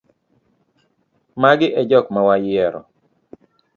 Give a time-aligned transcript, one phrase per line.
[1.41, 2.79] Magi e jok mawayiero.